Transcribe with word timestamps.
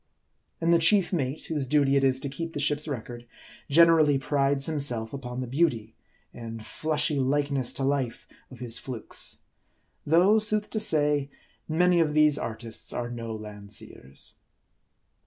And 0.59 0.73
the 0.73 0.79
chief 0.79 1.13
mate, 1.13 1.45
whose 1.45 1.67
duty 1.67 1.95
it 1.95 2.03
is 2.03 2.19
to 2.21 2.27
keep 2.27 2.53
the 2.53 2.59
ship's 2.59 2.87
record, 2.87 3.27
generally 3.69 4.17
prides 4.17 4.65
himself 4.65 5.13
upon 5.13 5.41
the 5.41 5.47
beauty, 5.47 5.93
and 6.33 6.61
flushy 6.65 7.19
likeness 7.19 7.71
to 7.73 7.83
life, 7.83 8.27
of 8.49 8.57
his 8.57 8.79
flukes; 8.79 9.37
though, 10.03 10.39
sooth 10.39 10.71
to 10.71 10.79
say, 10.79 11.29
many 11.69 11.99
of 11.99 12.15
these 12.15 12.39
artists 12.39 12.91
are 12.93 13.11
no 13.11 13.35
Landseers. 13.37 14.33